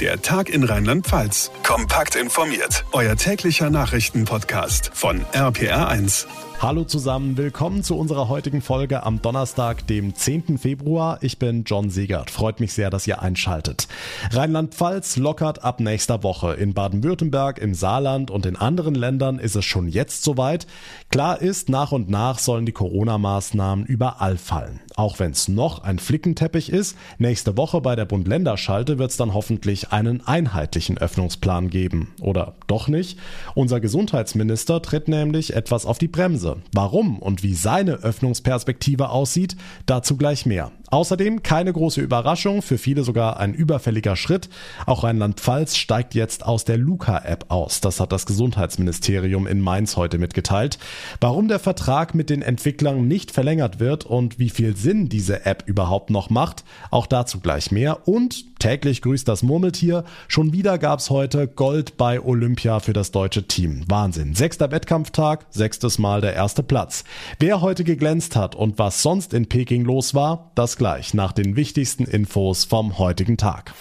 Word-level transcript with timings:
Der 0.00 0.20
Tag 0.20 0.48
in 0.48 0.64
Rheinland-Pfalz. 0.64 1.52
Kompakt 1.62 2.16
informiert. 2.16 2.84
Euer 2.90 3.14
täglicher 3.14 3.70
Nachrichtenpodcast 3.70 4.90
von 4.92 5.24
RPR1. 5.32 6.26
Hallo 6.60 6.84
zusammen, 6.84 7.36
willkommen 7.36 7.84
zu 7.84 7.96
unserer 7.96 8.28
heutigen 8.28 8.62
Folge 8.62 9.04
am 9.04 9.22
Donnerstag, 9.22 9.86
dem 9.86 10.14
10. 10.14 10.58
Februar. 10.58 11.18
Ich 11.20 11.38
bin 11.38 11.64
John 11.64 11.90
Segert. 11.90 12.30
Freut 12.30 12.58
mich 12.58 12.72
sehr, 12.72 12.90
dass 12.90 13.06
ihr 13.06 13.22
einschaltet. 13.22 13.86
Rheinland-Pfalz 14.32 15.16
lockert 15.16 15.62
ab 15.62 15.78
nächster 15.78 16.22
Woche. 16.22 16.54
In 16.54 16.74
Baden-Württemberg, 16.74 17.58
im 17.58 17.74
Saarland 17.74 18.30
und 18.30 18.46
in 18.46 18.56
anderen 18.56 18.94
Ländern 18.94 19.38
ist 19.38 19.54
es 19.54 19.64
schon 19.64 19.88
jetzt 19.88 20.24
soweit. 20.24 20.66
Klar 21.10 21.40
ist, 21.40 21.68
nach 21.68 21.92
und 21.92 22.08
nach 22.08 22.38
sollen 22.38 22.66
die 22.66 22.72
Corona-Maßnahmen 22.72 23.84
überall 23.84 24.38
fallen. 24.38 24.80
Auch 24.96 25.18
wenn 25.18 25.32
es 25.32 25.48
noch 25.48 25.82
ein 25.82 25.98
Flickenteppich 25.98 26.70
ist, 26.70 26.96
nächste 27.18 27.56
Woche 27.56 27.80
bei 27.80 27.96
der 27.96 28.04
Bund-Länder-Schalte 28.04 28.96
wird 28.98 29.10
es 29.10 29.16
dann 29.16 29.34
hoffentlich 29.34 29.90
einen 29.90 30.24
einheitlichen 30.24 30.98
Öffnungsplan 30.98 31.68
geben. 31.68 32.12
Oder 32.20 32.54
doch 32.68 32.86
nicht? 32.86 33.18
Unser 33.56 33.80
Gesundheitsminister 33.80 34.80
tritt 34.82 35.08
nämlich 35.08 35.54
etwas 35.56 35.84
auf 35.84 35.98
die 35.98 36.06
Bremse. 36.06 36.58
Warum 36.72 37.18
und 37.18 37.42
wie 37.42 37.54
seine 37.54 37.94
Öffnungsperspektive 37.94 39.08
aussieht, 39.08 39.56
dazu 39.86 40.16
gleich 40.16 40.46
mehr. 40.46 40.70
Außerdem 40.94 41.42
keine 41.42 41.72
große 41.72 42.00
Überraschung, 42.00 42.62
für 42.62 42.78
viele 42.78 43.02
sogar 43.02 43.40
ein 43.40 43.52
überfälliger 43.52 44.14
Schritt. 44.14 44.48
Auch 44.86 45.02
Rheinland-Pfalz 45.02 45.76
steigt 45.76 46.14
jetzt 46.14 46.46
aus 46.46 46.64
der 46.64 46.78
Luca-App 46.78 47.46
aus. 47.48 47.80
Das 47.80 47.98
hat 47.98 48.12
das 48.12 48.26
Gesundheitsministerium 48.26 49.48
in 49.48 49.60
Mainz 49.60 49.96
heute 49.96 50.18
mitgeteilt. 50.18 50.78
Warum 51.20 51.48
der 51.48 51.58
Vertrag 51.58 52.14
mit 52.14 52.30
den 52.30 52.42
Entwicklern 52.42 53.08
nicht 53.08 53.32
verlängert 53.32 53.80
wird 53.80 54.04
und 54.04 54.38
wie 54.38 54.50
viel 54.50 54.76
Sinn 54.84 55.08
diese 55.08 55.46
App 55.46 55.64
überhaupt 55.66 56.10
noch 56.10 56.28
macht, 56.28 56.62
auch 56.90 57.06
dazu 57.06 57.40
gleich 57.40 57.72
mehr. 57.72 58.06
Und 58.06 58.58
täglich 58.58 59.00
grüßt 59.00 59.26
das 59.26 59.42
Murmeltier. 59.42 60.04
Schon 60.28 60.52
wieder 60.52 60.76
gab's 60.78 61.08
heute 61.08 61.48
Gold 61.48 61.96
bei 61.96 62.20
Olympia 62.20 62.80
für 62.80 62.92
das 62.92 63.10
deutsche 63.10 63.48
Team. 63.48 63.84
Wahnsinn. 63.88 64.34
Sechster 64.34 64.70
Wettkampftag, 64.70 65.46
sechstes 65.50 65.98
Mal 65.98 66.20
der 66.20 66.34
erste 66.34 66.62
Platz. 66.62 67.04
Wer 67.38 67.62
heute 67.62 67.82
geglänzt 67.82 68.36
hat 68.36 68.54
und 68.54 68.78
was 68.78 69.00
sonst 69.00 69.32
in 69.32 69.48
Peking 69.48 69.84
los 69.84 70.14
war, 70.14 70.52
das 70.54 70.76
gleich 70.76 71.14
nach 71.14 71.32
den 71.32 71.56
wichtigsten 71.56 72.04
Infos 72.04 72.64
vom 72.64 72.98
heutigen 72.98 73.38
Tag. 73.38 73.72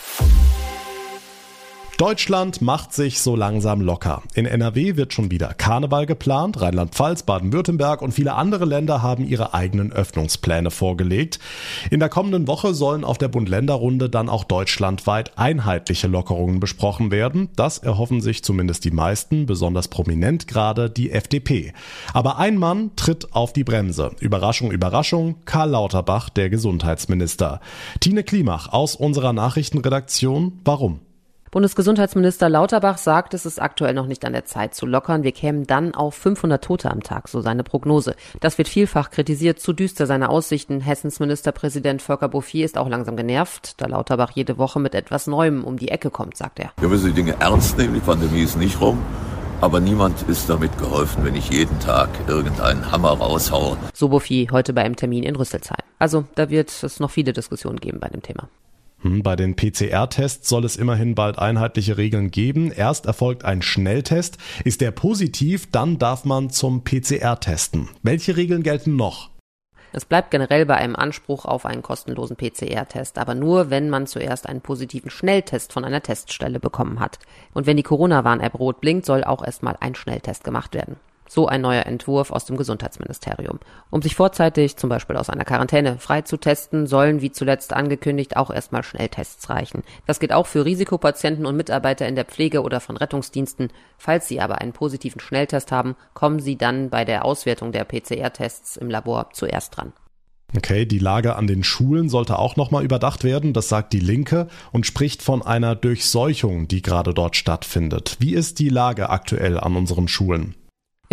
Deutschland 2.04 2.62
macht 2.62 2.92
sich 2.92 3.22
so 3.22 3.34
langsam 3.34 3.80
locker. 3.80 4.23
In 4.34 4.46
NRW 4.46 4.98
wird 4.98 5.14
schon 5.14 5.32
wieder 5.32 5.54
Karneval 5.54 6.06
geplant, 6.06 6.59
Rheinland-Pfalz, 6.59 7.23
Baden-Württemberg 7.23 8.02
und 8.02 8.12
viele 8.12 8.34
andere 8.34 8.66
Länder 8.66 9.02
haben 9.02 9.26
ihre 9.26 9.54
eigenen 9.54 9.94
Öffnungspläne 9.94 10.70
vorgelegt. 10.70 11.40
In 11.92 12.02
der 12.02 12.09
kommenden 12.09 12.46
Woche 12.46 12.74
sollen 12.74 13.06
auf 13.06 13.20
der 13.20 13.30
Bund-Länder-Runde 13.30 14.09
dann 14.09 14.28
auch 14.28 14.44
deutschlandweit 14.44 15.38
einheitliche 15.38 16.08
Lockerungen 16.08 16.59
besprochen 16.59 17.09
werden. 17.09 17.48
Das 17.56 17.78
erhoffen 17.78 18.20
sich 18.20 18.44
zumindest 18.44 18.84
die 18.84 18.92
meisten, 18.92 19.46
besonders 19.46 19.88
prominent 19.88 20.50
gerade 20.50 20.90
die 20.90 21.09
FDP. 21.09 21.72
Aber 22.14 22.38
ein 22.38 22.58
Mann 22.58 22.92
tritt 22.98 23.34
auf 23.34 23.54
die 23.54 23.64
Bremse. 23.64 24.12
Überraschung, 24.20 24.74
Überraschung, 24.74 25.36
Karl 25.46 25.70
Lauterbach, 25.70 26.28
der 26.28 26.50
Gesundheitsminister. 26.50 27.62
Tine 28.02 28.24
Klimach 28.24 28.74
aus 28.74 28.98
unserer 28.98 29.31
Nachrichtenredaktion. 29.31 30.59
Warum? 30.66 31.00
Bundesgesundheitsminister 31.54 32.50
Lauterbach 32.50 32.98
sagt, 32.98 33.36
es 33.36 33.46
ist 33.46 33.62
aktuell 33.62 33.94
noch 33.94 34.08
nicht 34.08 34.26
an 34.26 34.34
der 34.34 34.44
Zeit 34.44 34.73
zu 34.73 34.88
lockern. 34.88 35.22
Wir 35.22 35.34
kämen 35.34 35.68
dann 35.68 35.94
auf 35.94 36.16
500 36.16 36.64
Tote 36.64 36.90
am 36.90 37.04
Tag, 37.04 37.28
so 37.28 37.42
seine 37.42 37.64
Prognose. 37.64 38.16
Das 38.40 38.58
wird 38.58 38.68
vielfach 38.68 39.12
kritisiert, 39.12 39.59
zu 39.59 39.72
düster 39.72 40.08
seine 40.08 40.30
Aussichten. 40.30 40.81
Hessens 40.81 41.20
Ministerpräsident 41.20 42.02
Volker 42.02 42.28
Bouffier 42.28 42.66
ist 42.66 42.76
auch 42.76 42.90
langsam 42.90 43.16
genervt, 43.16 43.76
da 43.80 43.86
Lauterbach 43.86 44.31
jede 44.31 44.58
Woche 44.58 44.80
mit 44.80 44.96
etwas 44.96 45.28
Neuem 45.28 45.64
um 45.64 45.78
die 45.78 45.90
Ecke 45.90 46.09
kommt, 46.09 46.38
sagt 46.38 46.58
er. 46.58 46.72
Wir 46.80 46.90
müssen 46.90 47.14
die 47.14 47.14
Dinge 47.14 47.36
ernst 47.40 47.78
nehmen, 47.78 47.94
die 47.94 48.00
Pandemie 48.00 48.42
ist 48.42 48.58
nicht 48.58 48.81
rum. 48.81 48.98
Aber 49.62 49.80
niemand 49.80 50.24
ist 50.24 50.50
damit 50.50 50.76
geholfen, 50.80 51.24
wenn 51.24 51.36
ich 51.36 51.52
jeden 51.52 51.80
Tag 51.80 52.09
irgendeinen 52.28 52.92
Hammer 52.92 53.12
raushaue. 53.12 53.78
So 53.94 54.09
Bouffier 54.09 54.47
heute 54.52 54.74
bei 54.74 54.81
einem 54.81 54.96
Termin 54.96 55.22
in 55.22 55.35
Rüsselsheim. 55.35 55.78
Also 56.00 56.25
da 56.34 56.50
wird 56.50 56.72
es 56.72 57.00
noch 57.00 57.12
viele 57.12 57.31
Diskussionen 57.31 57.80
geben 57.80 58.00
bei 58.00 58.09
dem 58.09 58.24
Thema. 58.24 58.50
Hm, 59.03 59.22
bei 59.22 59.36
den 59.36 59.56
PCR-Tests 59.56 60.47
soll 60.47 60.66
es 60.66 60.78
immerhin 60.78 61.14
bald 61.14 61.38
einheitliche 61.38 61.97
Regeln 61.97 62.31
geben. 62.31 62.72
Erst 62.72 63.06
erfolgt 63.06 63.46
ein 63.46 63.62
Schnelltest. 63.62 64.38
Ist 64.64 64.81
der 64.81 64.91
positiv, 64.91 65.69
dann 65.69 66.00
darf 66.00 66.25
man 66.25 66.50
zum 66.50 66.84
PCR 66.84 67.40
testen. 67.40 67.90
Welche 68.02 68.38
Regeln 68.38 68.64
gelten 68.64 68.96
noch? 68.96 69.30
Es 69.96 70.06
bleibt 70.06 70.31
generell 70.31 70.66
bei 70.66 70.75
einem 70.75 70.96
Anspruch 70.96 71.46
auf 71.46 71.68
einen 71.68 71.84
kostenlosen 71.84 72.36
PCR-Test, 72.36 73.19
aber 73.19 73.36
nur, 73.36 73.69
wenn 73.69 73.91
man 73.91 74.08
zuerst 74.08 74.50
einen 74.50 74.62
positiven 74.62 75.12
Schnelltest 75.12 75.72
von 75.72 75.85
einer 75.85 76.02
Teststelle 76.02 76.59
bekommen 76.59 77.00
hat. 77.00 77.20
Und 77.53 77.68
wenn 77.68 77.78
die 77.78 77.84
Corona-Warn-App 77.84 78.58
rot 78.58 78.81
blinkt, 78.81 79.06
soll 79.06 79.24
auch 79.24 79.46
erstmal 79.46 79.78
ein 79.81 79.94
Schnelltest 79.94 80.44
gemacht 80.44 80.74
werden. 80.74 80.96
So 81.34 81.48
ein 81.48 81.62
neuer 81.62 81.88
Entwurf 81.88 82.30
aus 82.30 82.46
dem 82.46 82.58
Gesundheitsministerium. 82.58 83.60
Um 83.90 84.04
sich 84.04 84.14
vorzeitig, 84.14 84.78
zum 84.78 84.92
Beispiel 84.92 85.18
aus 85.18 85.32
einer 85.32 85.46
Quarantäne, 85.46 85.98
frei 85.98 86.22
zu 86.22 86.38
testen, 86.38 86.86
sollen, 86.86 87.22
wie 87.22 87.32
zuletzt 87.32 87.74
angekündigt, 87.74 88.38
auch 88.38 88.52
erstmal 88.52 88.84
Schnelltests 88.84 89.50
reichen. 89.50 89.82
Das 90.06 90.20
geht 90.20 90.32
auch 90.32 90.46
für 90.46 90.64
Risikopatienten 90.64 91.48
und 91.48 91.58
Mitarbeiter 91.58 92.08
in 92.08 92.14
der 92.14 92.26
Pflege 92.26 92.62
oder 92.62 92.80
von 92.80 92.98
Rettungsdiensten. 92.98 93.70
Falls 93.98 94.28
sie 94.28 94.42
aber 94.42 94.62
einen 94.62 94.74
positiven 94.74 95.20
Schnelltest 95.20 95.72
haben, 95.72 95.96
kommen 96.14 96.40
sie 96.40 96.56
dann 96.56 96.92
bei 96.92 97.04
der 97.04 97.26
Auswertung 97.26 97.72
der 97.72 97.86
PCR-Tests 97.86 98.78
im 98.78 98.92
Labor 98.92 99.32
zuerst 99.34 99.76
dran. 99.76 99.92
Okay, 100.56 100.86
die 100.86 101.00
Lage 101.00 101.36
an 101.36 101.48
den 101.48 101.64
Schulen 101.64 102.10
sollte 102.10 102.38
auch 102.38 102.58
nochmal 102.58 102.84
überdacht 102.84 103.24
werden, 103.24 103.54
das 103.54 103.70
sagt 103.70 103.94
die 103.94 104.00
Linke 104.00 104.50
und 104.72 104.86
spricht 104.86 105.24
von 105.24 105.42
einer 105.42 105.76
Durchseuchung, 105.76 106.68
die 106.68 106.84
gerade 106.84 107.16
dort 107.16 107.36
stattfindet. 107.36 108.18
Wie 108.20 108.36
ist 108.36 108.60
die 108.60 108.70
Lage 108.70 109.10
aktuell 109.10 109.60
an 109.60 109.76
unseren 109.76 110.08
Schulen? 110.08 110.54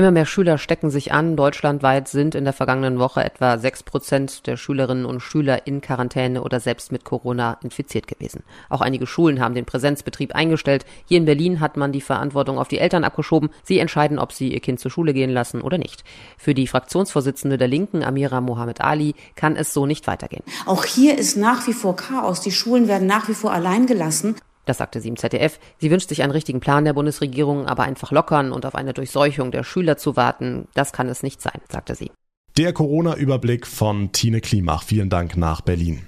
Immer 0.00 0.12
mehr 0.12 0.24
Schüler 0.24 0.56
stecken 0.56 0.88
sich 0.88 1.12
an. 1.12 1.36
Deutschlandweit 1.36 2.08
sind 2.08 2.34
in 2.34 2.44
der 2.44 2.54
vergangenen 2.54 2.98
Woche 2.98 3.22
etwa 3.22 3.58
sechs 3.58 3.82
Prozent 3.82 4.46
der 4.46 4.56
Schülerinnen 4.56 5.04
und 5.04 5.20
Schüler 5.20 5.66
in 5.66 5.82
Quarantäne 5.82 6.42
oder 6.42 6.58
selbst 6.58 6.90
mit 6.90 7.04
Corona 7.04 7.58
infiziert 7.62 8.06
gewesen. 8.06 8.42
Auch 8.70 8.80
einige 8.80 9.06
Schulen 9.06 9.40
haben 9.40 9.54
den 9.54 9.66
Präsenzbetrieb 9.66 10.34
eingestellt. 10.34 10.86
Hier 11.04 11.18
in 11.18 11.26
Berlin 11.26 11.60
hat 11.60 11.76
man 11.76 11.92
die 11.92 12.00
Verantwortung 12.00 12.58
auf 12.58 12.68
die 12.68 12.78
Eltern 12.78 13.04
abgeschoben. 13.04 13.50
Sie 13.62 13.78
entscheiden, 13.78 14.18
ob 14.18 14.32
sie 14.32 14.54
ihr 14.54 14.60
Kind 14.60 14.80
zur 14.80 14.90
Schule 14.90 15.12
gehen 15.12 15.28
lassen 15.28 15.60
oder 15.60 15.76
nicht. 15.76 16.02
Für 16.38 16.54
die 16.54 16.66
Fraktionsvorsitzende 16.66 17.58
der 17.58 17.68
Linken, 17.68 18.02
Amira 18.02 18.40
Mohamed 18.40 18.80
Ali, 18.80 19.14
kann 19.36 19.54
es 19.54 19.74
so 19.74 19.84
nicht 19.84 20.06
weitergehen. 20.06 20.44
Auch 20.64 20.86
hier 20.86 21.18
ist 21.18 21.36
nach 21.36 21.66
wie 21.66 21.74
vor 21.74 21.96
Chaos. 21.96 22.40
Die 22.40 22.52
Schulen 22.52 22.88
werden 22.88 23.06
nach 23.06 23.28
wie 23.28 23.34
vor 23.34 23.52
allein 23.52 23.84
gelassen. 23.84 24.36
Das 24.66 24.78
sagte 24.78 25.00
sie 25.00 25.08
im 25.08 25.16
ZDF. 25.16 25.58
Sie 25.78 25.90
wünscht 25.90 26.08
sich 26.08 26.22
einen 26.22 26.32
richtigen 26.32 26.60
Plan 26.60 26.84
der 26.84 26.92
Bundesregierung, 26.92 27.66
aber 27.66 27.84
einfach 27.84 28.12
lockern 28.12 28.52
und 28.52 28.66
auf 28.66 28.74
eine 28.74 28.92
Durchseuchung 28.92 29.50
der 29.50 29.64
Schüler 29.64 29.96
zu 29.96 30.16
warten, 30.16 30.68
das 30.74 30.92
kann 30.92 31.08
es 31.08 31.22
nicht 31.22 31.40
sein, 31.40 31.60
sagte 31.68 31.94
sie. 31.94 32.10
Der 32.56 32.72
Corona-Überblick 32.72 33.66
von 33.66 34.12
Tine 34.12 34.40
Klimach. 34.40 34.82
Vielen 34.82 35.08
Dank 35.08 35.36
nach 35.36 35.60
Berlin. 35.60 36.02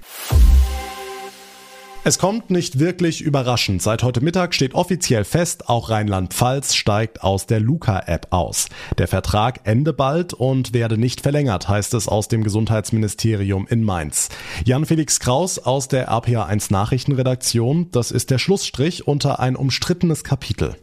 Es 2.05 2.19
kommt 2.19 2.49
nicht 2.49 2.79
wirklich 2.79 3.21
überraschend. 3.21 3.81
Seit 3.81 4.03
heute 4.03 4.19
Mittag 4.19 4.53
steht 4.53 4.73
offiziell 4.73 5.23
fest, 5.23 5.69
auch 5.69 5.89
Rheinland-Pfalz 5.89 6.75
steigt 6.75 7.23
aus 7.23 7.45
der 7.45 7.61
Luca-App 7.61 8.27
aus. 8.31 8.67
Der 8.97 9.07
Vertrag 9.07 9.61
ende 9.63 9.93
bald 9.93 10.33
und 10.33 10.73
werde 10.73 10.97
nicht 10.97 11.21
verlängert, 11.21 11.69
heißt 11.69 11.93
es 11.93 12.09
aus 12.09 12.27
dem 12.27 12.43
Gesundheitsministerium 12.43 13.67
in 13.69 13.85
Mainz. 13.85 14.27
Jan-Felix 14.65 15.21
Kraus 15.21 15.59
aus 15.59 15.87
der 15.87 16.11
RPA1 16.11 16.73
Nachrichtenredaktion, 16.73 17.89
das 17.91 18.11
ist 18.11 18.31
der 18.31 18.37
Schlussstrich 18.37 19.07
unter 19.07 19.39
ein 19.39 19.55
umstrittenes 19.55 20.25
Kapitel. 20.25 20.75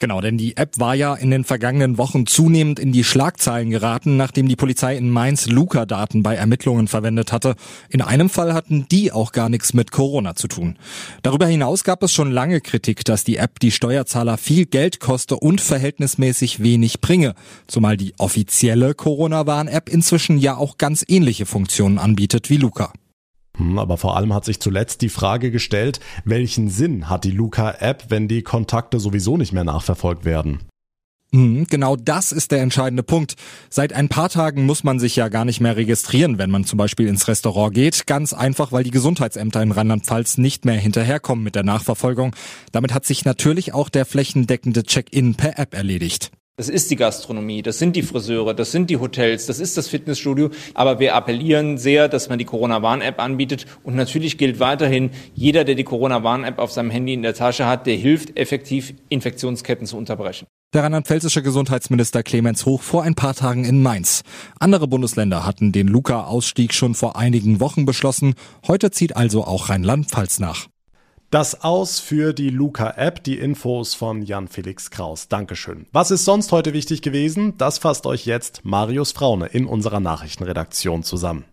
Genau, 0.00 0.20
denn 0.20 0.38
die 0.38 0.56
App 0.56 0.78
war 0.78 0.94
ja 0.94 1.14
in 1.14 1.30
den 1.32 1.42
vergangenen 1.42 1.98
Wochen 1.98 2.24
zunehmend 2.24 2.78
in 2.78 2.92
die 2.92 3.02
Schlagzeilen 3.02 3.70
geraten, 3.70 4.16
nachdem 4.16 4.46
die 4.46 4.54
Polizei 4.54 4.96
in 4.96 5.10
Mainz 5.10 5.48
Luca-Daten 5.48 6.22
bei 6.22 6.36
Ermittlungen 6.36 6.86
verwendet 6.86 7.32
hatte. 7.32 7.56
In 7.88 8.00
einem 8.00 8.30
Fall 8.30 8.54
hatten 8.54 8.86
die 8.88 9.10
auch 9.10 9.32
gar 9.32 9.48
nichts 9.48 9.74
mit 9.74 9.90
Corona 9.90 10.36
zu 10.36 10.46
tun. 10.46 10.76
Darüber 11.22 11.46
hinaus 11.46 11.82
gab 11.82 12.04
es 12.04 12.12
schon 12.12 12.30
lange 12.30 12.60
Kritik, 12.60 13.04
dass 13.04 13.24
die 13.24 13.38
App 13.38 13.58
die 13.58 13.72
Steuerzahler 13.72 14.38
viel 14.38 14.66
Geld 14.66 15.00
koste 15.00 15.36
und 15.36 15.60
verhältnismäßig 15.60 16.62
wenig 16.62 17.00
bringe, 17.00 17.34
zumal 17.66 17.96
die 17.96 18.14
offizielle 18.18 18.94
Corona-Warn-App 18.94 19.88
inzwischen 19.88 20.38
ja 20.38 20.56
auch 20.56 20.78
ganz 20.78 21.04
ähnliche 21.08 21.44
Funktionen 21.44 21.98
anbietet 21.98 22.50
wie 22.50 22.56
Luca. 22.56 22.92
Hm, 23.58 23.78
aber 23.78 23.96
vor 23.96 24.16
allem 24.16 24.32
hat 24.32 24.44
sich 24.44 24.60
zuletzt 24.60 25.02
die 25.02 25.08
Frage 25.08 25.50
gestellt, 25.50 26.00
welchen 26.24 26.68
Sinn 26.68 27.10
hat 27.10 27.24
die 27.24 27.30
Luca-App, 27.30 28.06
wenn 28.08 28.28
die 28.28 28.42
Kontakte 28.42 28.98
sowieso 29.00 29.36
nicht 29.36 29.52
mehr 29.52 29.64
nachverfolgt 29.64 30.24
werden? 30.24 30.60
Hm, 31.30 31.66
genau 31.68 31.94
das 31.94 32.32
ist 32.32 32.52
der 32.52 32.62
entscheidende 32.62 33.02
Punkt. 33.02 33.34
Seit 33.68 33.92
ein 33.92 34.08
paar 34.08 34.30
Tagen 34.30 34.64
muss 34.64 34.82
man 34.82 34.98
sich 34.98 35.14
ja 35.14 35.28
gar 35.28 35.44
nicht 35.44 35.60
mehr 35.60 35.76
registrieren, 35.76 36.38
wenn 36.38 36.50
man 36.50 36.64
zum 36.64 36.78
Beispiel 36.78 37.06
ins 37.06 37.28
Restaurant 37.28 37.74
geht. 37.74 38.06
Ganz 38.06 38.32
einfach, 38.32 38.72
weil 38.72 38.84
die 38.84 38.90
Gesundheitsämter 38.90 39.62
in 39.62 39.72
Rheinland-Pfalz 39.72 40.38
nicht 40.38 40.64
mehr 40.64 40.76
hinterherkommen 40.76 41.44
mit 41.44 41.54
der 41.54 41.64
Nachverfolgung. 41.64 42.34
Damit 42.72 42.94
hat 42.94 43.04
sich 43.04 43.26
natürlich 43.26 43.74
auch 43.74 43.90
der 43.90 44.06
flächendeckende 44.06 44.84
Check-in 44.84 45.34
per 45.34 45.58
App 45.58 45.74
erledigt. 45.74 46.30
Das 46.58 46.68
ist 46.68 46.90
die 46.90 46.96
Gastronomie, 46.96 47.62
das 47.62 47.78
sind 47.78 47.94
die 47.94 48.02
Friseure, 48.02 48.52
das 48.52 48.72
sind 48.72 48.90
die 48.90 48.96
Hotels, 48.96 49.46
das 49.46 49.60
ist 49.60 49.76
das 49.76 49.86
Fitnessstudio. 49.86 50.50
Aber 50.74 50.98
wir 50.98 51.14
appellieren 51.14 51.78
sehr, 51.78 52.08
dass 52.08 52.28
man 52.28 52.40
die 52.40 52.44
Corona-Warn-App 52.44 53.20
anbietet. 53.20 53.66
Und 53.84 53.94
natürlich 53.94 54.38
gilt 54.38 54.58
weiterhin, 54.58 55.10
jeder, 55.36 55.62
der 55.62 55.76
die 55.76 55.84
Corona-Warn-App 55.84 56.58
auf 56.58 56.72
seinem 56.72 56.90
Handy 56.90 57.14
in 57.14 57.22
der 57.22 57.34
Tasche 57.34 57.66
hat, 57.66 57.86
der 57.86 57.94
hilft 57.94 58.36
effektiv, 58.36 58.92
Infektionsketten 59.08 59.86
zu 59.86 59.96
unterbrechen. 59.96 60.48
Der 60.74 60.82
rheinland-pfälzische 60.82 61.44
Gesundheitsminister 61.44 62.24
Clemens 62.24 62.66
Hoch 62.66 62.82
vor 62.82 63.04
ein 63.04 63.14
paar 63.14 63.36
Tagen 63.36 63.64
in 63.64 63.80
Mainz. 63.80 64.22
Andere 64.58 64.88
Bundesländer 64.88 65.46
hatten 65.46 65.70
den 65.70 65.86
Luca-Ausstieg 65.86 66.74
schon 66.74 66.96
vor 66.96 67.14
einigen 67.14 67.60
Wochen 67.60 67.86
beschlossen. 67.86 68.34
Heute 68.66 68.90
zieht 68.90 69.14
also 69.14 69.44
auch 69.44 69.68
Rheinland-Pfalz 69.68 70.40
nach. 70.40 70.66
Das 71.30 71.60
aus 71.62 72.00
für 72.00 72.32
die 72.32 72.48
Luca-App, 72.48 73.22
die 73.22 73.38
Infos 73.38 73.94
von 73.94 74.22
Jan-Felix 74.22 74.90
Kraus. 74.90 75.28
Dankeschön. 75.28 75.84
Was 75.92 76.10
ist 76.10 76.24
sonst 76.24 76.52
heute 76.52 76.72
wichtig 76.72 77.02
gewesen? 77.02 77.58
Das 77.58 77.76
fasst 77.76 78.06
euch 78.06 78.24
jetzt 78.24 78.64
Marius 78.64 79.12
Fraune 79.12 79.44
in 79.44 79.66
unserer 79.66 80.00
Nachrichtenredaktion 80.00 81.02
zusammen. 81.02 81.44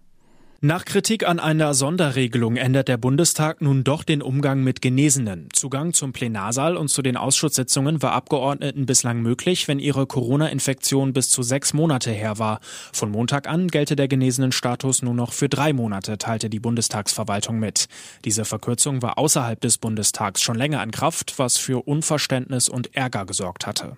Nach 0.61 0.85
Kritik 0.85 1.27
an 1.27 1.39
einer 1.39 1.73
Sonderregelung 1.73 2.55
ändert 2.55 2.87
der 2.87 2.95
Bundestag 2.95 3.61
nun 3.61 3.83
doch 3.83 4.03
den 4.03 4.21
Umgang 4.21 4.63
mit 4.63 4.81
Genesenen. 4.81 5.49
Zugang 5.51 5.93
zum 5.93 6.13
Plenarsaal 6.13 6.77
und 6.77 6.87
zu 6.87 7.01
den 7.01 7.17
Ausschusssitzungen 7.17 8.01
war 8.01 8.13
Abgeordneten 8.13 8.85
bislang 8.85 9.21
möglich, 9.21 9.67
wenn 9.67 9.79
ihre 9.79 10.07
Corona-Infektion 10.07 11.11
bis 11.11 11.29
zu 11.29 11.43
sechs 11.43 11.73
Monate 11.73 12.11
her 12.11 12.39
war. 12.39 12.61
Von 12.93 13.11
Montag 13.11 13.49
an 13.49 13.67
gelte 13.67 13.97
der 13.97 14.07
Genesenen-Status 14.07 15.01
nur 15.01 15.13
noch 15.13 15.33
für 15.33 15.49
drei 15.49 15.73
Monate, 15.73 16.17
teilte 16.17 16.49
die 16.49 16.61
Bundestagsverwaltung 16.61 17.59
mit. 17.59 17.87
Diese 18.23 18.45
Verkürzung 18.45 19.01
war 19.01 19.17
außerhalb 19.17 19.59
des 19.59 19.77
Bundestags 19.77 20.41
schon 20.41 20.55
länger 20.55 20.81
in 20.81 20.91
Kraft, 20.91 21.37
was 21.37 21.57
für 21.57 21.85
Unverständnis 21.85 22.69
und 22.69 22.95
Ärger 22.95 23.25
gesorgt 23.25 23.67
hatte. 23.67 23.97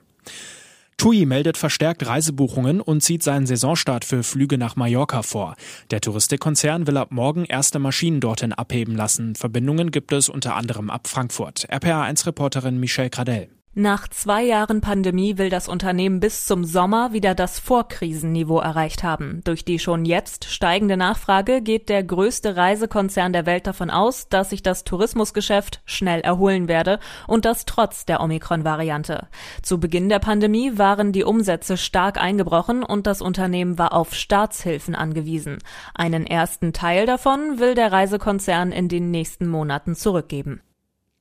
TUI 0.98 1.28
meldet 1.28 1.58
verstärkt 1.58 2.08
Reisebuchungen 2.08 2.82
und 2.82 3.02
zieht 3.04 3.22
seinen 3.22 3.46
Saisonstart 3.46 4.04
für 4.04 4.24
Flüge 4.24 4.58
nach 4.58 4.76
Mallorca 4.76 5.22
vor. 5.22 5.56
Der 5.92 6.02
Touristikkonzern 6.02 6.88
will 6.88 6.98
ab 6.98 7.12
morgen 7.12 7.46
erste 7.46 7.78
Maschinen 7.78 8.20
dorthin 8.20 8.52
abheben 8.52 8.96
lassen. 8.96 9.36
Verbindungen 9.36 9.92
gibt 9.92 10.12
es 10.12 10.28
unter 10.28 10.56
anderem 10.56 10.90
ab 10.90 11.08
Frankfurt. 11.08 11.68
RPA1-Reporterin 11.70 12.80
Michelle 12.80 13.12
Gradell. 13.12 13.48
Nach 13.80 14.08
zwei 14.08 14.42
Jahren 14.42 14.82
Pandemie 14.82 15.38
will 15.38 15.52
das 15.52 15.68
Unternehmen 15.68 16.20
bis 16.20 16.48
zum 16.48 16.64
Sommer 16.64 17.14
wieder 17.14 17.36
das 17.36 17.60
Vorkrisenniveau 17.60 18.58
erreicht 18.58 19.04
haben. 19.04 19.42
Durch 19.44 19.66
die 19.66 19.78
schon 19.78 20.04
jetzt 20.04 20.46
steigende 20.46 20.98
Nachfrage 20.98 21.62
geht 21.62 21.88
der 21.88 22.04
größte 22.04 22.56
Reisekonzern 22.56 23.34
der 23.34 23.46
Welt 23.46 23.68
davon 23.68 23.92
aus, 23.92 24.30
dass 24.30 24.50
sich 24.50 24.64
das 24.64 24.84
Tourismusgeschäft 24.84 25.84
schnell 25.86 26.22
erholen 26.22 26.68
werde 26.68 26.98
und 27.28 27.46
das 27.46 27.66
trotz 27.66 28.04
der 28.08 28.20
Omikron-Variante. 28.22 29.28
Zu 29.62 29.80
Beginn 29.80 30.10
der 30.10 30.18
Pandemie 30.18 30.80
waren 30.80 31.12
die 31.12 31.24
Umsätze 31.24 31.78
stark 31.78 32.20
eingebrochen 32.20 32.82
und 32.82 33.06
das 33.06 33.22
Unternehmen 33.22 33.78
war 33.78 33.94
auf 33.94 34.16
Staatshilfen 34.16 34.96
angewiesen. 34.96 35.60
Einen 35.94 36.26
ersten 36.26 36.74
Teil 36.74 37.06
davon 37.06 37.60
will 37.60 37.76
der 37.76 37.92
Reisekonzern 37.92 38.72
in 38.72 38.90
den 38.90 39.12
nächsten 39.12 39.48
Monaten 39.48 39.94
zurückgeben. 39.94 40.62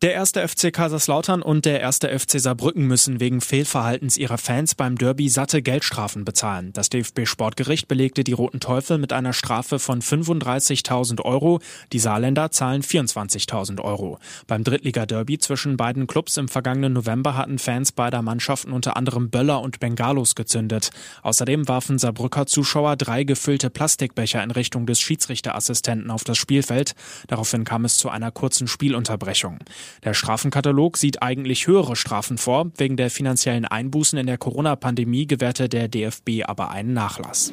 Der 0.02 0.12
erste 0.12 0.46
FC 0.46 0.74
Kaiserslautern 0.74 1.40
und 1.40 1.64
der 1.64 1.80
erste 1.80 2.10
FC 2.10 2.38
Saarbrücken 2.38 2.86
müssen 2.86 3.18
wegen 3.18 3.40
Fehlverhaltens 3.40 4.18
ihrer 4.18 4.36
Fans 4.36 4.74
beim 4.74 4.98
Derby 4.98 5.30
satte 5.30 5.62
Geldstrafen 5.62 6.26
bezahlen. 6.26 6.70
Das 6.74 6.90
DFB-Sportgericht 6.90 7.88
belegte 7.88 8.22
die 8.22 8.34
Roten 8.34 8.60
Teufel 8.60 8.98
mit 8.98 9.14
einer 9.14 9.32
Strafe 9.32 9.78
von 9.78 10.02
35.000 10.02 11.22
Euro. 11.22 11.60
Die 11.94 11.98
Saarländer 11.98 12.50
zahlen 12.50 12.82
24.000 12.82 13.80
Euro. 13.80 14.18
Beim 14.46 14.64
Drittliga-Derby 14.64 15.38
zwischen 15.38 15.78
beiden 15.78 16.06
Clubs 16.06 16.36
im 16.36 16.48
vergangenen 16.48 16.92
November 16.92 17.34
hatten 17.34 17.58
Fans 17.58 17.92
beider 17.92 18.20
Mannschaften 18.20 18.72
unter 18.72 18.98
anderem 18.98 19.30
Böller 19.30 19.62
und 19.62 19.80
Bengalos 19.80 20.34
gezündet. 20.34 20.90
Außerdem 21.22 21.68
warfen 21.68 21.98
Saarbrücker 21.98 22.44
Zuschauer 22.44 22.96
drei 22.96 23.24
gefüllte 23.24 23.70
Plastikbecher 23.70 24.42
in 24.42 24.50
Richtung 24.50 24.84
des 24.84 25.00
Schiedsrichterassistenten 25.00 26.10
auf 26.10 26.22
das 26.22 26.36
Spielfeld. 26.36 26.94
Daraufhin 27.28 27.64
kam 27.64 27.86
es 27.86 27.96
zu 27.96 28.10
einer 28.10 28.30
kurzen 28.30 28.68
Spielunterbrechung. 28.68 29.60
Der 30.04 30.14
Strafenkatalog 30.14 30.96
sieht 30.96 31.22
eigentlich 31.22 31.66
höhere 31.66 31.96
Strafen 31.96 32.38
vor. 32.38 32.70
Wegen 32.76 32.96
der 32.96 33.10
finanziellen 33.10 33.64
Einbußen 33.64 34.18
in 34.18 34.26
der 34.26 34.38
Corona-Pandemie 34.38 35.26
gewährte 35.26 35.68
der 35.68 35.88
DFB 35.88 36.44
aber 36.44 36.70
einen 36.70 36.92
Nachlass. 36.92 37.52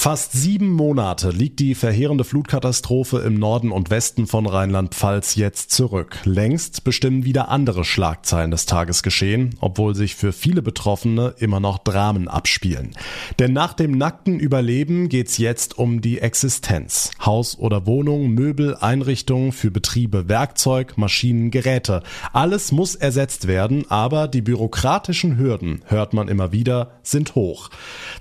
Fast 0.00 0.30
sieben 0.30 0.70
Monate 0.74 1.30
liegt 1.30 1.58
die 1.58 1.74
verheerende 1.74 2.22
Flutkatastrophe 2.22 3.18
im 3.18 3.34
Norden 3.34 3.72
und 3.72 3.90
Westen 3.90 4.28
von 4.28 4.46
Rheinland-Pfalz 4.46 5.34
jetzt 5.34 5.72
zurück. 5.72 6.20
Längst 6.22 6.84
bestimmen 6.84 7.24
wieder 7.24 7.48
andere 7.48 7.84
Schlagzeilen 7.84 8.52
des 8.52 8.64
Tagesgeschehen, 8.64 9.56
obwohl 9.60 9.96
sich 9.96 10.14
für 10.14 10.32
viele 10.32 10.62
Betroffene 10.62 11.34
immer 11.38 11.58
noch 11.58 11.78
Dramen 11.78 12.28
abspielen. 12.28 12.92
Denn 13.40 13.52
nach 13.52 13.72
dem 13.72 13.90
nackten 13.90 14.38
Überleben 14.38 15.08
geht's 15.08 15.36
jetzt 15.36 15.76
um 15.78 16.00
die 16.00 16.20
Existenz. 16.20 17.10
Haus 17.26 17.58
oder 17.58 17.84
Wohnung, 17.84 18.28
Möbel, 18.28 18.76
Einrichtungen 18.76 19.50
für 19.50 19.72
Betriebe, 19.72 20.28
Werkzeug, 20.28 20.96
Maschinen, 20.96 21.50
Geräte. 21.50 22.04
Alles 22.32 22.70
muss 22.70 22.94
ersetzt 22.94 23.48
werden, 23.48 23.84
aber 23.90 24.28
die 24.28 24.42
bürokratischen 24.42 25.38
Hürden, 25.38 25.82
hört 25.86 26.14
man 26.14 26.28
immer 26.28 26.52
wieder, 26.52 26.92
sind 27.02 27.34
hoch. 27.34 27.70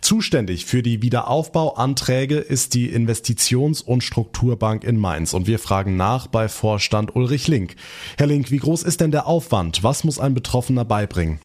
Zuständig 0.02 0.66
für 0.66 0.82
die 0.82 1.04
Wiederaufbau 1.04 1.67
Anträge 1.75 2.38
ist 2.38 2.74
die 2.74 2.90
Investitions- 2.90 3.81
und 3.81 4.04
Strukturbank 4.04 4.84
in 4.84 4.98
Mainz. 4.98 5.34
Und 5.34 5.48
wir 5.48 5.60
fragen 5.60 5.98
nach 5.98 6.28
bei 6.28 6.48
Vorstand 6.48 7.16
Ulrich 7.16 7.48
Link. 7.48 7.75
Herr 8.18 8.28
Link, 8.28 8.52
wie 8.52 8.58
groß 8.58 8.84
ist 8.84 9.02
denn 9.02 9.12
der 9.12 9.28
Aufwand? 9.28 9.84
Was 9.84 10.04
muss 10.04 10.19
ein 10.19 10.34
Betroffener 10.34 10.86
beibringen? 10.86 11.40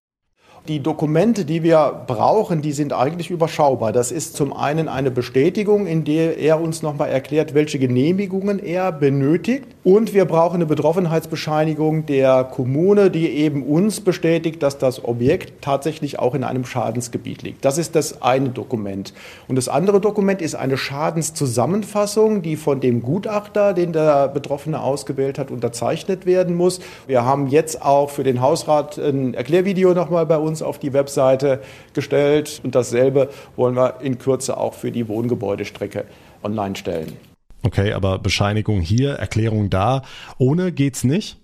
Die 0.68 0.78
Dokumente, 0.78 1.44
die 1.44 1.64
wir 1.64 2.04
brauchen, 2.06 2.62
die 2.62 2.70
sind 2.70 2.92
eigentlich 2.92 3.30
überschaubar. 3.30 3.90
Das 3.90 4.12
ist 4.12 4.36
zum 4.36 4.52
einen 4.52 4.86
eine 4.86 5.10
Bestätigung, 5.10 5.88
in 5.88 6.04
der 6.04 6.38
er 6.38 6.60
uns 6.60 6.82
nochmal 6.82 7.10
erklärt, 7.10 7.52
welche 7.52 7.80
Genehmigungen 7.80 8.60
er 8.64 8.92
benötigt. 8.92 9.66
Und 9.82 10.14
wir 10.14 10.24
brauchen 10.24 10.56
eine 10.56 10.66
Betroffenheitsbescheinigung 10.66 12.06
der 12.06 12.44
Kommune, 12.44 13.10
die 13.10 13.28
eben 13.30 13.64
uns 13.64 14.00
bestätigt, 14.00 14.62
dass 14.62 14.78
das 14.78 15.04
Objekt 15.04 15.62
tatsächlich 15.62 16.20
auch 16.20 16.36
in 16.36 16.44
einem 16.44 16.64
Schadensgebiet 16.64 17.42
liegt. 17.42 17.64
Das 17.64 17.76
ist 17.76 17.96
das 17.96 18.22
eine 18.22 18.50
Dokument. 18.50 19.14
Und 19.48 19.56
das 19.56 19.68
andere 19.68 20.00
Dokument 20.00 20.40
ist 20.40 20.54
eine 20.54 20.76
Schadenszusammenfassung, 20.76 22.40
die 22.42 22.54
von 22.54 22.78
dem 22.78 23.02
Gutachter, 23.02 23.72
den 23.72 23.92
der 23.92 24.28
Betroffene 24.28 24.80
ausgewählt 24.80 25.40
hat, 25.40 25.50
unterzeichnet 25.50 26.24
werden 26.24 26.54
muss. 26.54 26.78
Wir 27.08 27.24
haben 27.24 27.48
jetzt 27.48 27.82
auch 27.82 28.10
für 28.10 28.22
den 28.22 28.40
Hausrat 28.40 28.96
ein 28.96 29.34
Erklärvideo 29.34 29.92
nochmal 29.92 30.24
bei 30.24 30.38
uns 30.38 30.51
uns 30.52 30.62
auf 30.62 30.78
die 30.78 30.92
Webseite 30.92 31.60
gestellt. 31.94 32.60
Und 32.62 32.74
dasselbe 32.74 33.30
wollen 33.56 33.74
wir 33.74 34.00
in 34.00 34.18
Kürze 34.18 34.56
auch 34.56 34.74
für 34.74 34.92
die 34.92 35.08
Wohngebäudestrecke 35.08 36.04
online 36.42 36.76
stellen. 36.76 37.16
Okay, 37.62 37.92
aber 37.92 38.18
Bescheinigung 38.18 38.80
hier, 38.80 39.12
Erklärung 39.14 39.70
da. 39.70 40.02
Ohne 40.38 40.72
geht's 40.72 41.04
nicht? 41.04 41.38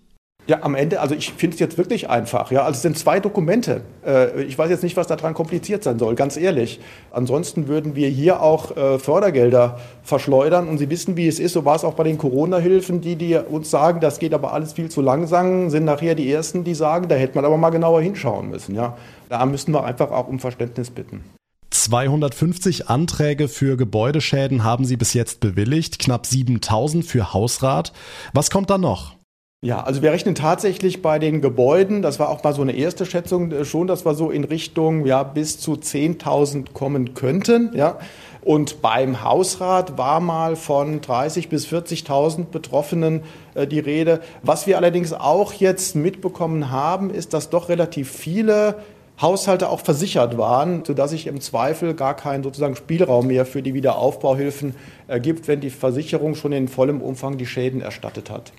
Ja, 0.49 0.63
am 0.63 0.75
Ende, 0.75 1.01
also 1.01 1.15
ich 1.15 1.35
finde 1.35 1.55
es 1.55 1.61
jetzt 1.61 1.77
wirklich 1.77 2.09
einfach. 2.09 2.51
Ja, 2.51 2.63
also 2.63 2.77
es 2.77 2.83
sind 2.83 2.97
zwei 2.97 3.21
Dokumente. 3.21 3.83
Äh, 4.03 4.45
ich 4.45 4.57
weiß 4.57 4.71
jetzt 4.71 4.83
nicht, 4.83 4.97
was 4.97 5.07
daran 5.07 5.35
kompliziert 5.35 5.85
sein 5.85 5.99
soll, 5.99 6.15
ganz 6.15 6.39
ehrlich. 6.39 6.81
Ansonsten 7.11 7.69
würden 7.69 7.95
wir 7.95 8.09
hier 8.09 8.41
auch 8.41 8.75
äh, 8.75 8.99
Fördergelder 8.99 9.79
verschleudern. 10.03 10.67
Und 10.67 10.79
Sie 10.79 10.89
wissen, 10.89 11.19
wie 11.19 11.29
es 11.29 11.39
ist. 11.39 11.53
So 11.53 11.67
war 11.67 11.77
es 11.77 11.85
auch 11.85 11.93
bei 11.93 12.05
den 12.05 12.17
Corona-Hilfen. 12.17 13.03
Die, 13.03 13.17
die 13.17 13.37
uns 13.37 13.71
sagen, 13.71 14.01
das 14.01 14.19
geht 14.19 14.33
aber 14.33 14.55
alles 14.55 14.73
viel 14.73 14.91
zu 14.91 15.03
langsam, 15.03 15.69
sind 15.69 15.85
nachher 15.85 16.15
die 16.15 16.33
Ersten, 16.33 16.65
die 16.65 16.75
sagen, 16.75 17.09
da 17.09 17.15
hätte 17.15 17.35
man 17.35 17.45
aber 17.45 17.59
mal 17.59 17.69
genauer 17.69 18.01
hinschauen 18.01 18.49
müssen. 18.49 18.75
Ja, 18.75 18.97
da 19.29 19.45
müssen 19.45 19.75
wir 19.75 19.85
einfach 19.85 20.11
auch 20.11 20.29
um 20.29 20.39
Verständnis 20.39 20.89
bitten. 20.89 21.25
250 21.71 22.89
Anträge 22.89 23.49
für 23.49 23.77
Gebäudeschäden 23.77 24.65
haben 24.65 24.87
Sie 24.87 24.97
bis 24.97 25.13
jetzt 25.13 25.41
bewilligt, 25.41 25.99
knapp 25.99 26.25
7000 26.25 27.05
für 27.05 27.35
Hausrat. 27.35 27.93
Was 28.33 28.49
kommt 28.49 28.71
da 28.71 28.79
noch? 28.79 29.18
Ja, 29.61 29.83
also 29.83 30.03
wir 30.03 30.13
rechnen 30.13 30.37
tatsächlich 30.37 31.03
bei 31.03 31.19
den 31.19 31.41
Gebäuden, 31.41 32.01
das 32.01 32.21
war 32.21 32.29
auch 32.29 32.45
mal 32.45 32.55
so 32.55 32.63
eine 32.63 32.77
erste 32.77 33.05
Schätzung 33.05 33.51
äh, 33.51 33.65
schon, 33.65 33.89
dass 33.89 34.07
wir 34.07 34.15
so 34.15 34.31
in 34.31 34.45
Richtung 34.45 35.05
ja 35.05 35.25
bis 35.25 35.59
zu 35.59 35.73
10.000 35.73 36.73
kommen 36.73 37.15
könnten, 37.15 37.73
ja. 37.75 37.99
Und 38.45 38.83
beim 38.83 39.25
Hausrat 39.25 39.99
war 39.99 40.21
mal 40.21 40.55
von 40.55 41.01
30 41.01 41.49
bis 41.49 41.67
40.000 41.67 42.45
Betroffenen 42.45 43.23
äh, 43.57 43.67
die 43.67 43.81
Rede. 43.81 44.21
Was 44.45 44.69
wir 44.69 44.77
allerdings 44.77 45.13
auch 45.13 45.53
jetzt 45.53 45.97
mitbekommen 45.97 46.71
haben, 46.71 47.11
ist, 47.11 47.35
dass 47.35 47.51
doch 47.51 47.69
relativ 47.69 48.13
viele 48.13 48.77
Haushalte 49.21 49.71
auch 49.71 49.81
versichert 49.81 50.39
waren, 50.39 50.85
sodass 50.85 51.11
sich 51.11 51.27
im 51.27 51.41
Zweifel 51.41 51.95
gar 51.95 52.15
keinen 52.15 52.45
sozusagen 52.45 52.77
Spielraum 52.77 53.27
mehr 53.27 53.45
für 53.45 53.63
die 53.63 53.75
Wiederaufbauhilfen 53.75 54.77
ergibt, 55.09 55.49
wenn 55.49 55.59
die 55.61 55.71
Versicherung 55.71 56.37
schon 56.37 56.53
in 56.53 56.69
vollem 56.69 57.03
Umfang 57.03 57.39
die 57.39 57.47
Schäden 57.47 57.81
erstattet 57.81 58.31
hat. 58.31 58.53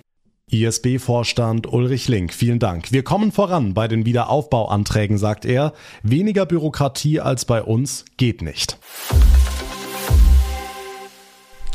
ISB-Vorstand 0.51 1.71
Ulrich 1.71 2.07
Link, 2.07 2.33
vielen 2.33 2.59
Dank. 2.59 2.91
Wir 2.91 3.03
kommen 3.03 3.31
voran 3.31 3.73
bei 3.73 3.87
den 3.87 4.05
Wiederaufbauanträgen, 4.05 5.17
sagt 5.17 5.45
er. 5.45 5.73
Weniger 6.03 6.45
Bürokratie 6.45 7.19
als 7.19 7.45
bei 7.45 7.63
uns 7.63 8.05
geht 8.17 8.41
nicht. 8.41 8.77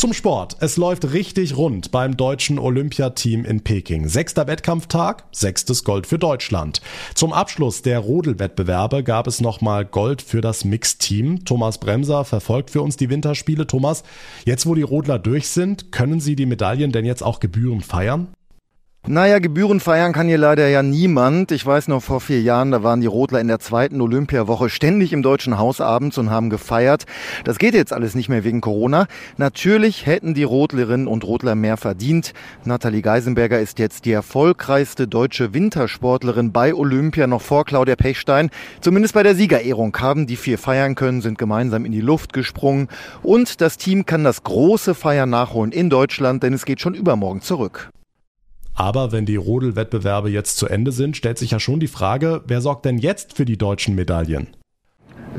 Zum 0.05 0.13
Sport. 0.13 0.57
Es 0.61 0.77
läuft 0.77 1.13
richtig 1.15 1.57
rund 1.57 1.91
beim 1.91 2.17
deutschen 2.17 2.59
Olympiateam 2.59 3.47
in 3.47 3.63
Peking. 3.63 4.07
Sechster 4.07 4.47
Wettkampftag, 4.47 5.25
sechstes 5.33 5.83
Gold 5.83 6.07
für 6.07 6.19
Deutschland. 6.19 6.83
Zum 7.15 7.33
Abschluss 7.33 7.81
der 7.81 8.01
Rodelwettbewerbe 8.01 9.03
gab 9.03 9.27
es 9.27 9.41
nochmal 9.41 9.87
Gold 9.87 10.21
für 10.21 10.43
das 10.43 10.67
Mixteam. 10.67 11.47
Thomas 11.47 11.79
Bremser 11.79 12.27
verfolgt 12.27 12.71
für 12.71 12.83
uns 12.83 12.99
die 12.99 13.09
Winterspiele. 13.09 13.67
Thomas, 13.67 14.03
jetzt 14.45 14.67
wo 14.67 14.75
die 14.75 14.83
Rodler 14.83 15.19
durch 15.19 15.49
sind, 15.49 15.91
können 15.91 16.21
Sie 16.21 16.37
die 16.37 16.45
Medaillen 16.45 16.93
denn 16.93 17.07
jetzt 17.07 17.23
auch 17.23 17.41
gebührend 17.41 17.87
feiern? 17.87 18.29
Naja, 19.07 19.39
Gebühren 19.39 19.81
feiern 19.81 20.15
kann 20.15 20.29
hier 20.29 20.39
leider 20.39 20.67
ja 20.69 20.83
niemand. 20.83 21.53
Ich 21.53 21.67
weiß 21.67 21.89
noch, 21.89 22.03
vor 22.03 22.23
vier 22.23 22.41
Jahren, 22.41 22.71
da 22.71 22.83
waren 22.83 23.03
die 23.03 23.07
Rodler 23.07 23.39
in 23.39 23.49
der 23.49 23.59
zweiten 23.59 24.01
Olympiawoche 24.01 24.71
ständig 24.71 25.13
im 25.13 25.23
Deutschen 25.23 25.59
Haus 25.59 25.83
abends 25.83 26.17
und 26.17 26.31
haben 26.31 26.49
gefeiert. 26.49 27.05
Das 27.45 27.59
geht 27.59 27.75
jetzt 27.75 27.93
alles 27.93 28.15
nicht 28.15 28.31
mehr 28.31 28.45
wegen 28.45 28.63
Corona. 28.63 29.07
Natürlich 29.37 30.07
hätten 30.07 30.33
die 30.33 30.43
Rodlerinnen 30.43 31.07
und 31.07 31.23
Rodler 31.23 31.55
mehr 31.55 31.77
verdient. 31.77 32.33
Nathalie 32.65 33.03
Geisenberger 33.03 33.61
ist 33.61 33.79
jetzt 33.79 34.07
die 34.07 34.13
erfolgreichste 34.13 35.07
deutsche 35.07 35.53
Wintersportlerin 35.53 36.53
bei 36.53 36.75
Olympia, 36.75 37.27
noch 37.27 37.43
vor 37.43 37.67
Claudia 37.67 37.97
Pechstein. 37.97 38.49
Zumindest 38.81 39.13
bei 39.13 39.23
der 39.23 39.35
Siegerehrung 39.35 39.95
haben 39.99 40.27
die 40.27 40.37
vier 40.37 40.57
feiern 40.57 40.95
können, 40.95 41.21
sind 41.21 41.37
gemeinsam 41.37 41.85
in 41.85 41.93
die 41.93 42.01
Luft 42.01 42.33
gesprungen. 42.33 42.89
Und 43.23 43.61
das 43.61 43.77
Team 43.77 44.07
kann 44.07 44.25
das 44.25 44.45
große 44.45 44.95
Feiern 44.95 45.29
nachholen 45.29 45.73
in 45.73 45.91
Deutschland, 45.91 46.43
denn 46.43 46.55
es 46.55 46.65
geht 46.65 46.81
schon 46.81 46.95
übermorgen 46.95 47.43
zurück. 47.43 47.91
Aber 48.75 49.13
wenn 49.13 49.27
die 49.27 49.37
Rodelwettbewerbe 49.37 50.31
jetzt 50.31 50.57
zu 50.57 50.67
Ende 50.67 50.93
sind, 50.93 51.17
stellt 51.17 51.39
sich 51.39 51.53
ja 51.53 51.61
schon 51.61 51.81
die 51.81 51.89
Frage, 51.89 52.43
wer 52.47 52.61
sorgt 52.61 52.85
denn 52.85 52.99
jetzt 52.99 53.37
für 53.37 53.45
die 53.45 53.57
deutschen 53.57 53.95
Medaillen? 53.95 54.49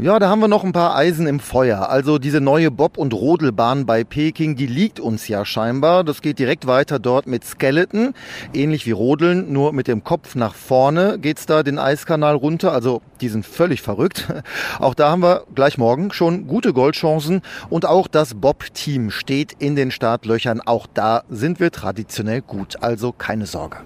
Ja, 0.01 0.20
da 0.20 0.27
haben 0.27 0.41
wir 0.41 0.50
noch 0.50 0.65
ein 0.65 0.74
paar 0.74 0.94
Eisen 0.94 1.25
im 1.25 1.39
Feuer. 1.39 1.89
Also 1.89 2.20
diese 2.20 2.41
neue 2.41 2.70
Bob- 2.70 2.98
und 2.98 3.13
Rodelbahn 3.13 3.86
bei 3.86 4.03
Peking, 4.03 4.58
die 4.58 4.67
liegt 4.67 5.00
uns 5.00 5.29
ja 5.29 5.46
scheinbar. 5.46 6.03
Das 6.03 6.22
geht 6.22 6.38
direkt 6.38 6.67
weiter 6.67 7.00
dort 7.00 7.27
mit 7.27 7.46
Skeleton, 7.46 8.13
ähnlich 8.53 8.86
wie 8.86 8.91
Rodeln, 8.91 9.53
nur 9.53 9.72
mit 9.72 9.88
dem 9.88 10.03
Kopf 10.03 10.36
nach 10.36 10.53
vorne 10.53 11.17
geht's 11.17 11.46
da 11.46 11.63
den 11.63 11.79
Eiskanal 11.79 12.36
runter. 12.36 12.74
Also 12.74 13.01
die 13.22 13.29
sind 13.29 13.46
völlig 13.46 13.82
verrückt. 13.82 14.27
Auch 14.79 14.96
da 14.96 15.12
haben 15.12 15.24
wir 15.24 15.46
gleich 15.55 15.77
morgen 15.77 16.12
schon 16.12 16.46
gute 16.46 16.74
Goldchancen 16.74 17.41
und 17.70 17.86
auch 17.86 18.10
das 18.10 18.34
Bob-Team 18.34 19.12
steht 19.12 19.53
in 19.60 19.77
den 19.77 19.91
Startlöchern. 19.91 20.60
Auch 20.60 20.88
da 20.94 21.24
sind 21.29 21.62
wir 21.62 21.72
traditionell 21.72 22.41
gut, 22.41 22.84
also 22.84 23.13
keine 23.13 23.46
Sorge. 23.46 23.77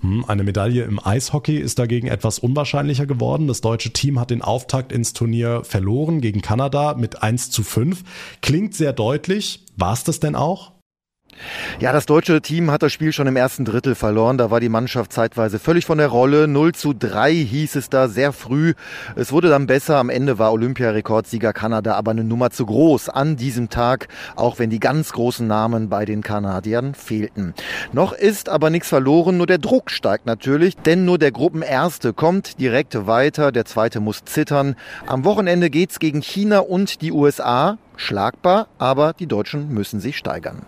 Hm, 0.00 0.24
eine 0.26 0.44
Medaille 0.44 0.84
im 0.84 1.04
Eishockey 1.04 1.56
ist 1.56 1.78
dagegen 1.78 2.06
etwas 2.06 2.38
unwahrscheinlicher 2.38 3.06
geworden. 3.06 3.46
Das 3.46 3.60
deutsche 3.60 3.92
Team 3.92 4.18
hat 4.18 4.30
den 4.30 4.42
Auftakt 4.42 4.92
ins 4.92 5.12
Turnier 5.12 5.62
verloren 5.64 6.20
gegen 6.20 6.40
Kanada 6.40 6.94
mit 6.94 7.22
1 7.22 7.50
zu 7.50 7.62
5. 7.62 8.02
Klingt 8.40 8.74
sehr 8.74 8.92
deutlich. 8.92 9.66
War 9.76 9.92
es 9.92 10.04
das 10.04 10.20
denn 10.20 10.34
auch? 10.34 10.72
Ja, 11.80 11.92
das 11.92 12.04
deutsche 12.04 12.42
Team 12.42 12.70
hat 12.70 12.82
das 12.82 12.92
Spiel 12.92 13.12
schon 13.12 13.26
im 13.26 13.36
ersten 13.36 13.64
Drittel 13.64 13.94
verloren. 13.94 14.36
Da 14.36 14.50
war 14.50 14.60
die 14.60 14.68
Mannschaft 14.68 15.12
zeitweise 15.12 15.58
völlig 15.58 15.86
von 15.86 15.96
der 15.96 16.08
Rolle. 16.08 16.46
0 16.46 16.74
zu 16.74 16.92
3 16.92 17.32
hieß 17.32 17.76
es 17.76 17.88
da 17.88 18.08
sehr 18.08 18.32
früh. 18.32 18.74
Es 19.16 19.32
wurde 19.32 19.48
dann 19.48 19.66
besser. 19.66 19.96
Am 19.96 20.10
Ende 20.10 20.38
war 20.38 20.52
Olympiarekordsieger 20.52 21.52
Kanada 21.52 21.94
aber 21.94 22.10
eine 22.10 22.22
Nummer 22.24 22.50
zu 22.50 22.66
groß 22.66 23.08
an 23.08 23.36
diesem 23.36 23.70
Tag, 23.70 24.08
auch 24.36 24.58
wenn 24.58 24.68
die 24.68 24.78
ganz 24.78 25.12
großen 25.12 25.46
Namen 25.46 25.88
bei 25.88 26.04
den 26.04 26.22
Kanadiern 26.22 26.94
fehlten. 26.94 27.54
Noch 27.92 28.12
ist 28.12 28.50
aber 28.50 28.68
nichts 28.68 28.88
verloren, 28.88 29.38
nur 29.38 29.46
der 29.46 29.58
Druck 29.58 29.90
steigt 29.90 30.26
natürlich, 30.26 30.76
denn 30.76 31.04
nur 31.04 31.18
der 31.18 31.32
Gruppenerste 31.32 32.12
kommt 32.12 32.60
direkt 32.60 33.06
weiter, 33.06 33.52
der 33.52 33.64
zweite 33.64 34.00
muss 34.00 34.24
zittern. 34.24 34.76
Am 35.06 35.24
Wochenende 35.24 35.70
geht's 35.70 35.98
gegen 35.98 36.20
China 36.20 36.58
und 36.58 37.00
die 37.00 37.12
USA. 37.12 37.78
Schlagbar, 37.96 38.68
aber 38.78 39.12
die 39.12 39.26
Deutschen 39.26 39.68
müssen 39.68 40.00
sich 40.00 40.16
steigern. 40.16 40.66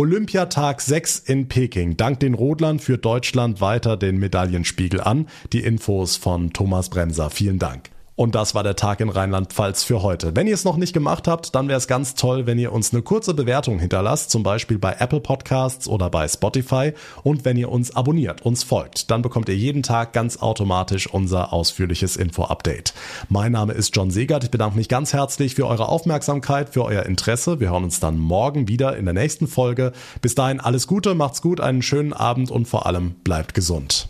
Olympiatag 0.00 0.80
6 0.80 1.18
in 1.26 1.46
Peking. 1.48 1.98
Dank 1.98 2.20
den 2.20 2.32
Rodlern 2.32 2.78
führt 2.78 3.04
Deutschland 3.04 3.60
weiter 3.60 3.98
den 3.98 4.18
Medaillenspiegel 4.18 4.98
an. 4.98 5.26
Die 5.52 5.60
Infos 5.60 6.16
von 6.16 6.54
Thomas 6.54 6.88
Bremser. 6.88 7.28
Vielen 7.28 7.58
Dank. 7.58 7.90
Und 8.20 8.34
das 8.34 8.54
war 8.54 8.62
der 8.62 8.76
Tag 8.76 9.00
in 9.00 9.08
Rheinland-Pfalz 9.08 9.82
für 9.82 10.02
heute. 10.02 10.36
Wenn 10.36 10.46
ihr 10.46 10.52
es 10.52 10.66
noch 10.66 10.76
nicht 10.76 10.92
gemacht 10.92 11.26
habt, 11.26 11.54
dann 11.54 11.68
wäre 11.68 11.78
es 11.78 11.88
ganz 11.88 12.16
toll, 12.16 12.46
wenn 12.46 12.58
ihr 12.58 12.70
uns 12.70 12.92
eine 12.92 13.00
kurze 13.00 13.32
Bewertung 13.32 13.78
hinterlasst, 13.78 14.30
zum 14.30 14.42
Beispiel 14.42 14.78
bei 14.78 14.94
Apple 14.98 15.20
Podcasts 15.20 15.88
oder 15.88 16.10
bei 16.10 16.28
Spotify. 16.28 16.92
Und 17.22 17.46
wenn 17.46 17.56
ihr 17.56 17.70
uns 17.70 17.96
abonniert, 17.96 18.42
uns 18.42 18.62
folgt, 18.62 19.10
dann 19.10 19.22
bekommt 19.22 19.48
ihr 19.48 19.56
jeden 19.56 19.82
Tag 19.82 20.12
ganz 20.12 20.36
automatisch 20.36 21.06
unser 21.06 21.54
ausführliches 21.54 22.16
Info-Update. 22.16 22.92
Mein 23.30 23.52
Name 23.52 23.72
ist 23.72 23.96
John 23.96 24.10
Segert. 24.10 24.44
Ich 24.44 24.50
bedanke 24.50 24.76
mich 24.76 24.90
ganz 24.90 25.14
herzlich 25.14 25.54
für 25.54 25.66
eure 25.66 25.88
Aufmerksamkeit, 25.88 26.68
für 26.68 26.84
euer 26.84 27.04
Interesse. 27.04 27.58
Wir 27.58 27.70
hören 27.70 27.84
uns 27.84 28.00
dann 28.00 28.18
morgen 28.18 28.68
wieder 28.68 28.98
in 28.98 29.06
der 29.06 29.14
nächsten 29.14 29.46
Folge. 29.46 29.92
Bis 30.20 30.34
dahin 30.34 30.60
alles 30.60 30.86
Gute, 30.86 31.14
macht's 31.14 31.40
gut, 31.40 31.62
einen 31.62 31.80
schönen 31.80 32.12
Abend 32.12 32.50
und 32.50 32.68
vor 32.68 32.84
allem 32.84 33.12
bleibt 33.24 33.54
gesund. 33.54 34.09